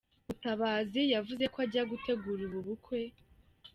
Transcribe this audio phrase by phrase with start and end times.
[0.27, 2.99] Mutabazi yavuze ko ajya gutegura ubu bukwe